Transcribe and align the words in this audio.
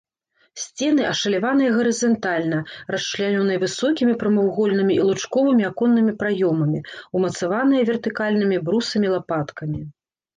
Сцены 0.61 1.01
ашаляваныя 1.09 1.73
гарызантальна, 1.75 2.59
расчлянёныя 2.95 3.59
высокімі 3.65 4.13
прамавугольнымі 4.23 4.93
і 4.97 5.05
лучковымі 5.09 5.63
аконнымі 5.71 6.15
праёмамі, 6.23 6.79
умацаваныя 7.21 7.81
вертыкальнымі 7.91 8.57
брусамі-лапаткамі. 8.71 9.81